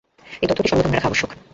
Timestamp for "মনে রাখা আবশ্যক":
0.87-1.29